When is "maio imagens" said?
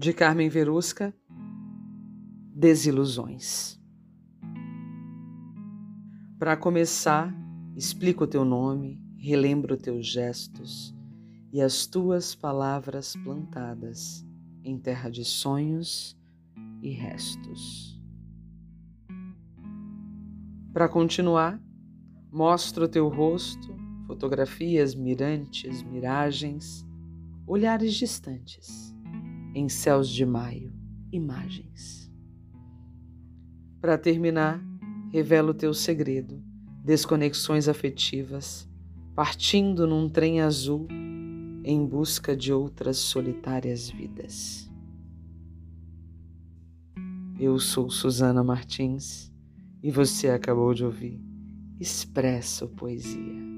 30.24-32.10